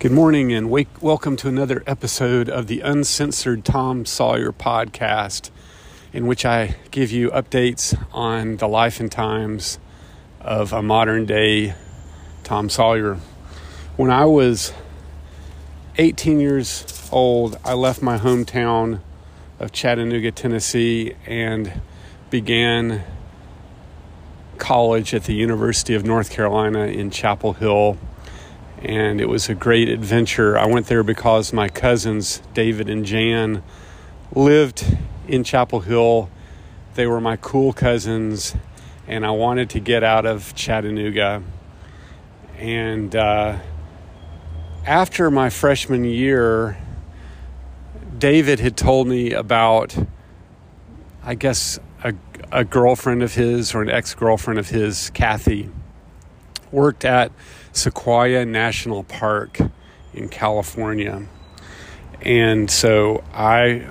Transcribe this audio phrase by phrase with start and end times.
[0.00, 5.50] Good morning and wake, welcome to another episode of the Uncensored Tom Sawyer podcast,
[6.10, 9.78] in which I give you updates on the life and times
[10.40, 11.74] of a modern day
[12.44, 13.18] Tom Sawyer.
[13.98, 14.72] When I was
[15.98, 19.00] 18 years old, I left my hometown
[19.58, 21.78] of Chattanooga, Tennessee, and
[22.30, 23.04] began
[24.56, 27.98] college at the University of North Carolina in Chapel Hill
[28.82, 30.56] and it was a great adventure.
[30.58, 33.62] I went there because my cousins, David and Jan,
[34.34, 34.84] lived
[35.28, 36.30] in Chapel Hill.
[36.94, 38.54] They were my cool cousins,
[39.06, 41.42] and I wanted to get out of Chattanooga.
[42.56, 43.58] And uh,
[44.86, 46.78] after my freshman year,
[48.18, 49.96] David had told me about,
[51.22, 52.14] I guess, a,
[52.50, 55.70] a girlfriend of his or an ex girlfriend of his, Kathy,
[56.72, 57.30] worked at
[57.72, 59.58] Sequoia National Park
[60.14, 61.26] in California.
[62.22, 63.86] And so I,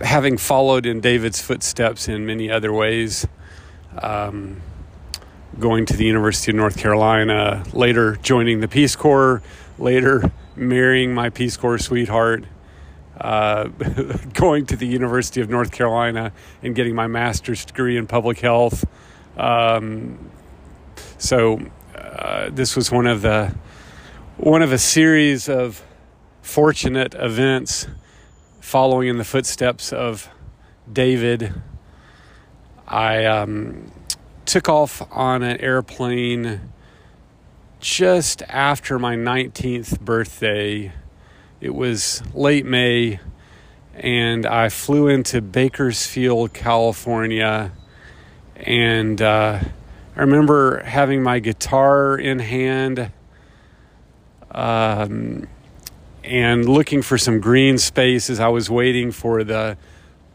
[0.00, 3.26] having followed in David's footsteps in many other ways,
[4.00, 4.60] um,
[5.58, 9.42] going to the University of North Carolina, later joining the Peace Corps,
[9.78, 12.44] later marrying my Peace Corps sweetheart,
[13.20, 13.64] uh,
[14.32, 18.84] going to the University of North Carolina and getting my master's degree in public health.
[19.36, 20.30] Um,
[21.18, 21.60] so
[22.12, 23.54] uh, this was one of the
[24.36, 25.82] one of a series of
[26.42, 27.86] fortunate events
[28.60, 30.28] following in the footsteps of
[30.92, 31.54] David.
[32.86, 33.92] I um,
[34.44, 36.60] took off on an airplane
[37.80, 40.92] just after my 19th birthday.
[41.62, 43.20] It was late May,
[43.94, 47.72] and I flew into Bakersfield, California,
[48.56, 49.60] and uh,
[50.14, 53.10] I remember having my guitar in hand
[54.50, 55.48] um,
[56.22, 59.78] and looking for some green space as I was waiting for the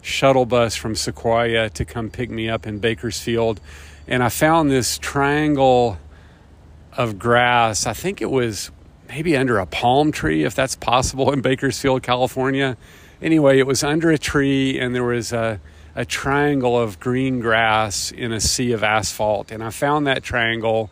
[0.02, 3.62] shuttle bus from Sequoia to come pick me up in Bakersfield.
[4.08, 6.00] And I found this triangle
[6.94, 7.86] of grass.
[7.86, 8.72] I think it was
[9.08, 12.78] maybe under a palm tree, if that's possible in Bakersfield, California.
[13.22, 15.60] Anyway, it was under a tree, and there was a
[15.98, 19.52] a triangle of green grass in a sea of asphalt.
[19.52, 20.92] And I found that triangle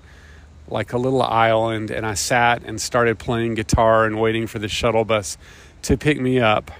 [0.68, 4.68] like a little island, and I sat and started playing guitar and waiting for the
[4.68, 5.38] shuttle bus
[5.84, 6.72] to pick me up.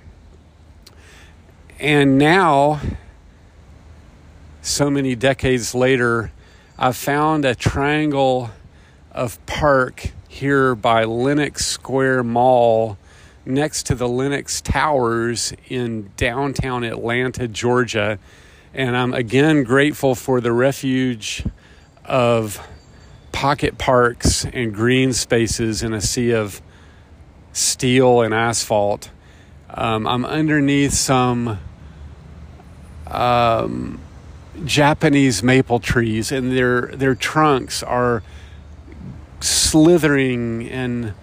[1.80, 2.82] And now,
[4.64, 6.32] so many decades later,
[6.80, 8.50] I've found a triangle
[9.12, 12.98] of park here by Lenox Square Mall
[13.46, 18.20] next to the Lenox Towers in downtown Atlanta, Georgia.
[18.74, 21.46] And I'm again grateful for the refuge
[22.04, 22.66] of
[23.32, 26.62] pocket parks and green spaces in a sea of
[27.54, 29.10] steel and asphalt.
[29.70, 31.60] Um, I'm underneath some
[33.08, 34.00] um,
[34.64, 38.24] Japanese maple trees, and their their trunks are
[39.42, 41.14] slithering and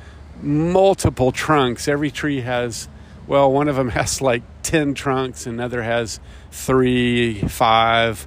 [0.42, 1.88] multiple trunks.
[1.88, 2.88] Every tree has,
[3.26, 6.20] well, one of them has like 10 trunks, another has
[6.50, 8.26] three, five,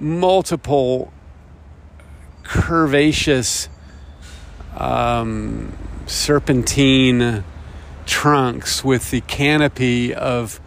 [0.00, 1.12] multiple
[2.42, 3.68] curvaceous
[4.76, 7.44] um, serpentine
[8.04, 10.60] trunks with the canopy of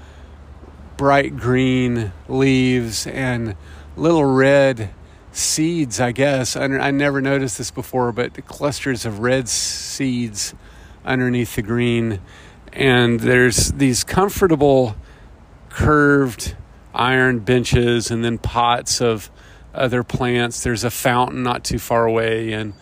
[0.98, 3.56] bright green leaves and
[3.98, 4.90] little red
[5.32, 6.56] seeds, I guess.
[6.56, 10.54] I, never noticed this before, but clusters of red seeds
[11.06, 12.20] underneath the green.
[12.74, 14.96] And there's these comfortable
[15.70, 16.56] curved
[16.94, 19.30] iron benches and then pots of
[19.74, 20.64] other plants.
[20.64, 22.74] There's a fountain not too far away and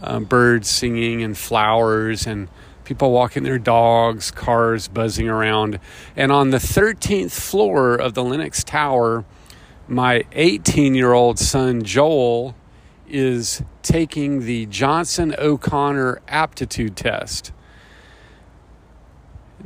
[0.00, 2.48] um, birds singing and flowers and
[2.84, 5.78] people walking their dogs, cars buzzing around.
[6.16, 9.24] And on the 13th floor of the Lenox Tower,
[9.88, 12.56] my 18 year old son Joel
[13.08, 17.52] is taking the Johnson O'Connor aptitude test.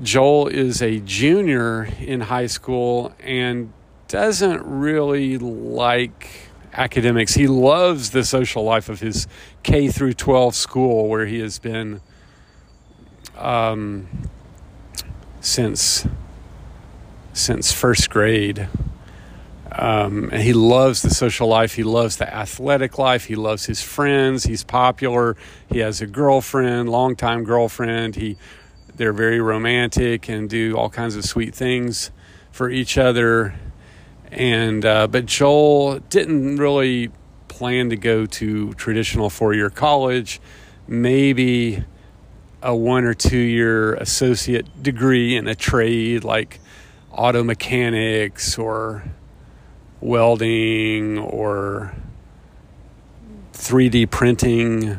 [0.02, 3.72] Joel is a junior in high school and
[4.08, 7.34] doesn't really like academics.
[7.34, 9.26] He loves the social life of his
[9.62, 12.00] K through 12 school where he has been
[13.38, 14.08] um,
[15.40, 16.06] since
[17.32, 18.68] since first grade.
[19.72, 21.74] Um, and he loves the social life.
[21.74, 23.26] He loves the athletic life.
[23.26, 24.44] He loves his friends.
[24.44, 25.36] He's popular.
[25.68, 28.16] He has a girlfriend, longtime girlfriend.
[28.16, 28.38] He
[28.96, 32.10] they're very romantic and do all kinds of sweet things
[32.50, 33.54] for each other.
[34.30, 37.10] And uh, but Joel didn't really
[37.48, 40.40] plan to go to traditional four year college.
[40.88, 41.84] Maybe
[42.62, 46.60] a one or two year associate degree in a trade like
[47.12, 49.04] auto mechanics or
[50.00, 51.94] welding or
[53.52, 54.98] 3D printing,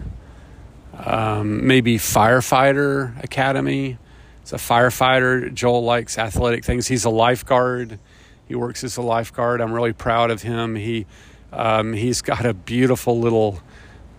[0.97, 3.97] um, maybe firefighter academy.
[4.41, 5.53] It's a firefighter.
[5.53, 6.87] Joel likes athletic things.
[6.87, 7.99] He's a lifeguard.
[8.47, 9.61] He works as a lifeguard.
[9.61, 10.75] I'm really proud of him.
[10.75, 11.05] He
[11.51, 13.61] um, he's got a beautiful little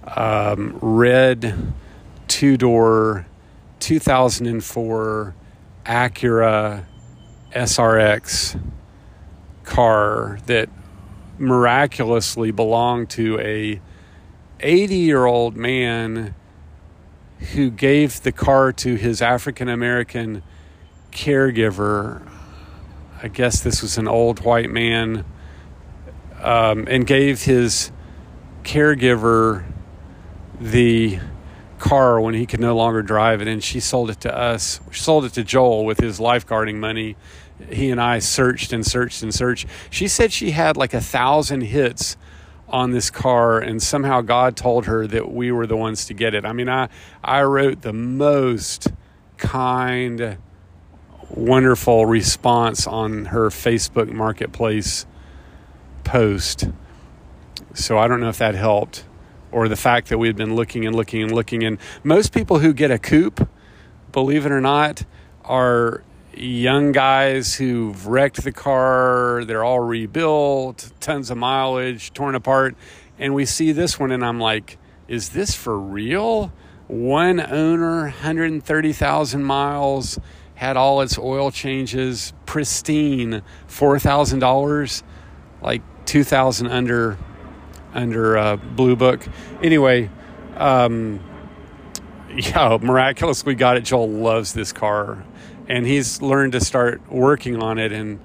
[0.04, 1.54] um, red
[2.26, 3.26] two door
[3.80, 5.34] 2004
[5.86, 6.84] Acura
[7.52, 8.60] SRX
[9.64, 10.68] car that
[11.38, 13.80] miraculously belonged to a
[14.60, 16.34] 80 year old man
[17.54, 20.42] who gave the car to his African American
[21.12, 22.28] caregiver.
[23.22, 25.24] I guess this was an old white man,
[26.42, 27.90] um, and gave his
[28.62, 29.64] caregiver
[30.60, 31.18] the
[31.78, 33.48] car when he could no longer drive it.
[33.48, 34.80] And she sold it to us.
[34.90, 37.16] She sold it to Joel with his lifeguarding money.
[37.70, 39.66] He and I searched and searched and searched.
[39.90, 42.16] She said she had like a thousand hits
[42.68, 46.34] on this car and somehow God told her that we were the ones to get
[46.34, 46.44] it.
[46.44, 46.88] I mean, I
[47.22, 48.88] I wrote the most
[49.36, 50.38] kind
[51.30, 55.06] wonderful response on her Facebook marketplace
[56.04, 56.68] post.
[57.74, 59.04] So I don't know if that helped
[59.52, 62.58] or the fact that we had been looking and looking and looking and most people
[62.58, 63.48] who get a coupe,
[64.12, 65.04] believe it or not,
[65.44, 66.02] are
[66.38, 72.76] young guys who've wrecked the car, they're all rebuilt, tons of mileage, torn apart.
[73.18, 76.52] And we see this one, and I'm like, is this for real?
[76.86, 80.18] One owner, 130,000 miles,
[80.54, 85.02] had all its oil changes, pristine, $4,000,
[85.60, 87.18] like 2000 under
[87.94, 89.26] under uh, Blue Book.
[89.62, 90.10] Anyway,
[90.56, 91.20] um,
[92.34, 93.84] yeah, miraculously got it.
[93.84, 95.24] Joel loves this car
[95.68, 98.18] and he's learned to start working on it and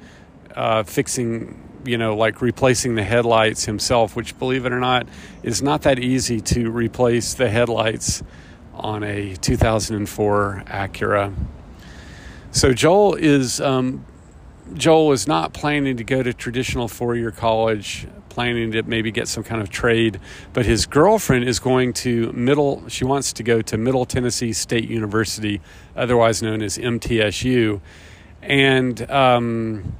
[0.55, 5.07] uh, fixing you know like replacing the headlights himself which believe it or not
[5.43, 8.23] is not that easy to replace the headlights
[8.73, 11.33] on a 2004 acura.
[12.51, 14.05] So joel is um,
[14.73, 19.43] joel is not planning to go to traditional four-year college planning to maybe get some
[19.43, 20.19] kind of trade.
[20.53, 24.89] But his girlfriend is going to Middle, she wants to go to Middle Tennessee State
[24.89, 25.61] University,
[25.95, 27.79] otherwise known as MTSU.
[28.41, 29.95] And um,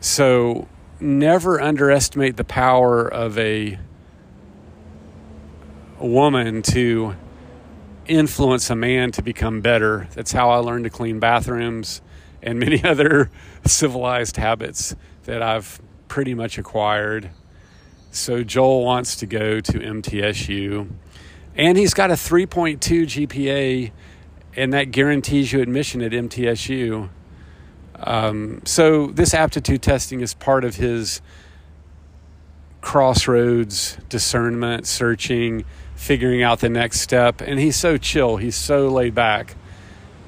[0.00, 0.66] so
[0.98, 3.78] never underestimate the power of a,
[6.00, 7.14] a woman to
[8.06, 10.08] influence a man to become better.
[10.14, 12.00] That's how I learned to clean bathrooms
[12.42, 13.30] and many other
[13.64, 14.94] civilized habits
[15.24, 17.30] that I've pretty much acquired.
[18.10, 20.88] So Joel wants to go to MTSU,
[21.56, 23.90] and he's got a 3.2 GPA,
[24.54, 27.08] and that guarantees you admission at MTSU.
[27.94, 31.22] Um, so this aptitude testing is part of his
[32.82, 35.64] crossroads discernment, searching,
[35.94, 37.40] figuring out the next step.
[37.40, 39.54] And he's so chill, he's so laid back.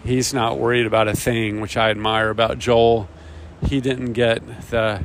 [0.05, 3.09] He's not worried about a thing, which I admire about Joel.
[3.67, 5.03] He didn't get the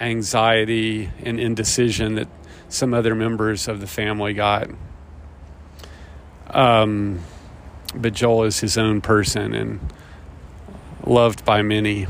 [0.00, 2.28] anxiety and indecision that
[2.70, 4.70] some other members of the family got.
[6.48, 7.20] Um,
[7.94, 9.80] but Joel is his own person and
[11.04, 12.06] loved by many.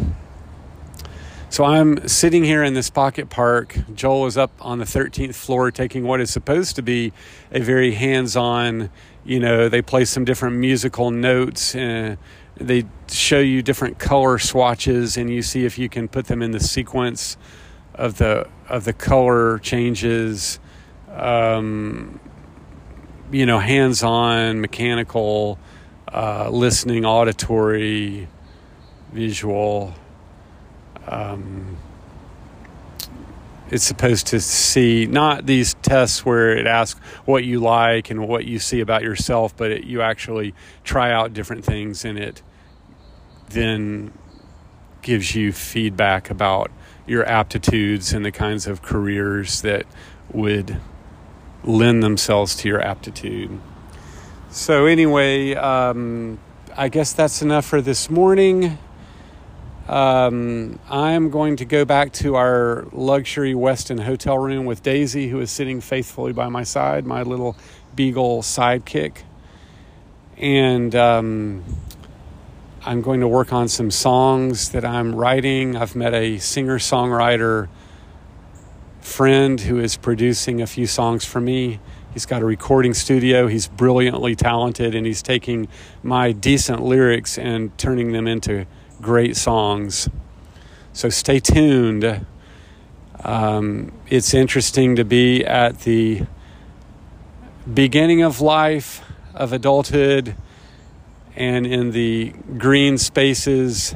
[1.50, 3.74] So I'm sitting here in this pocket park.
[3.94, 7.14] Joel is up on the 13th floor taking what is supposed to be
[7.50, 8.90] a very hands on,
[9.24, 12.18] you know, they play some different musical notes and
[12.56, 16.50] they show you different color swatches and you see if you can put them in
[16.50, 17.38] the sequence
[17.94, 20.60] of the of the color changes,
[21.14, 22.20] um,
[23.32, 25.58] you know, hands-on, mechanical,
[26.12, 28.28] uh, listening, auditory,
[29.12, 29.94] visual.
[31.08, 31.76] Um,
[33.70, 38.46] it's supposed to see not these tests where it asks what you like and what
[38.46, 42.42] you see about yourself, but it, you actually try out different things and it
[43.50, 44.12] then
[45.02, 46.70] gives you feedback about
[47.06, 49.86] your aptitudes and the kinds of careers that
[50.32, 50.80] would
[51.64, 53.60] lend themselves to your aptitude.
[54.50, 56.38] So, anyway, um,
[56.76, 58.78] I guess that's enough for this morning.
[59.88, 65.40] Um, I'm going to go back to our luxury Westin hotel room with Daisy, who
[65.40, 67.56] is sitting faithfully by my side, my little
[67.94, 69.22] beagle sidekick.
[70.36, 71.64] And um,
[72.84, 75.74] I'm going to work on some songs that I'm writing.
[75.74, 77.68] I've met a singer songwriter
[79.00, 81.80] friend who is producing a few songs for me
[82.18, 83.46] He's got a recording studio.
[83.46, 85.68] He's brilliantly talented, and he's taking
[86.02, 88.66] my decent lyrics and turning them into
[89.00, 90.08] great songs.
[90.92, 92.26] So stay tuned.
[93.22, 96.22] Um, it's interesting to be at the
[97.72, 99.02] beginning of life,
[99.34, 100.34] of adulthood,
[101.36, 103.94] and in the green spaces.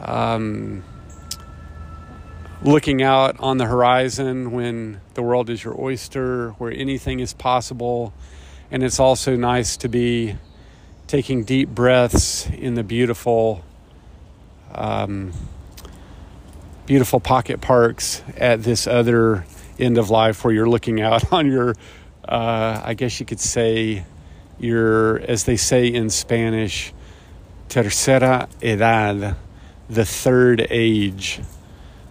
[0.00, 0.84] Um,
[2.62, 8.12] looking out on the horizon when the world is your oyster, where anything is possible.
[8.70, 10.36] And it's also nice to be
[11.06, 13.64] taking deep breaths in the beautiful,
[14.74, 15.32] um,
[16.86, 19.44] beautiful pocket parks at this other
[19.78, 21.74] end of life where you're looking out on your,
[22.28, 24.04] uh, I guess you could say,
[24.58, 26.92] your, as they say in Spanish,
[27.68, 29.36] tercera edad,
[29.88, 31.40] the third age.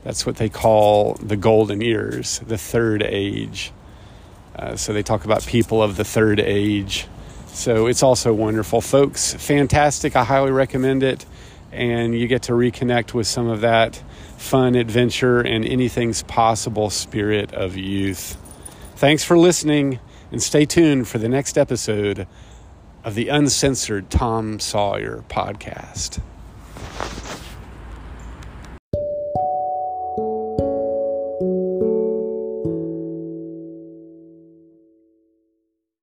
[0.04, 3.74] That's what they call the golden years, the third age.
[4.56, 7.08] Uh, so they talk about people of the third age.
[7.56, 8.82] So it's also wonderful.
[8.82, 10.18] Folks, fantastic.
[10.18, 11.26] I highly recommend it.
[11.72, 14.04] And you get to reconnect with some of that
[14.38, 18.38] fun adventure and anything's possible spirit of youth.
[18.98, 20.00] Thanks for listening
[20.32, 22.28] and stay tuned for the next episode
[23.06, 26.20] of the Uncensored Tom Sawyer podcast.